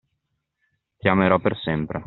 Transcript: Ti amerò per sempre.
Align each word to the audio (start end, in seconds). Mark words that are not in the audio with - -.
Ti 0.99 1.07
amerò 1.09 1.37
per 1.37 1.55
sempre. 1.63 1.99